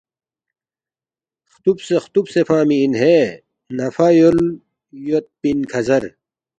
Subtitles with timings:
[1.53, 3.19] ختوبسے ختوبسے فنگمی ان ہے
[3.75, 4.39] نہ فہ یول
[5.07, 6.03] یود پن کھزر